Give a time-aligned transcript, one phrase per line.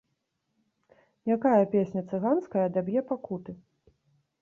[1.35, 3.51] Якая песня цыганская адаб'е пакуты?